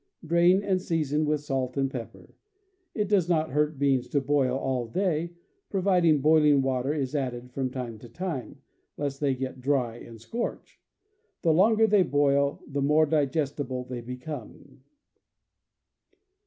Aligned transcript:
Drain, 0.25 0.63
and 0.63 0.81
season 0.81 1.25
with 1.27 1.41
salt 1.41 1.77
and 1.77 1.91
pepper. 1.91 2.33
It 2.95 3.07
does 3.07 3.29
not 3.29 3.51
hurt 3.51 3.77
beans 3.77 4.07
to 4.07 4.19
boil 4.19 4.57
all 4.57 4.87
day, 4.87 5.35
provided 5.69 6.23
boil 6.23 6.43
ing 6.43 6.63
water 6.63 6.91
is 6.91 7.13
added 7.13 7.51
from 7.51 7.69
time 7.69 7.99
to 7.99 8.09
time, 8.09 8.63
lest 8.97 9.19
they 9.19 9.35
get 9.35 9.61
dry 9.61 9.97
and 9.97 10.19
scorch. 10.19 10.81
The 11.43 11.53
longer 11.53 11.85
they 11.85 12.01
boil 12.01 12.63
the 12.65 12.81
more 12.81 13.05
digestible 13.05 13.83
they 13.83 14.01
become. 14.01 14.81